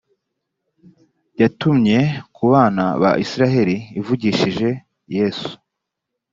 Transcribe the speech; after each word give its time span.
yatumye 1.41 1.97
ku 2.35 2.43
bana 2.51 2.85
ba 3.01 3.11
isirayeli 3.23 3.75
ivugishije 3.99 4.69
yesu 5.17 5.49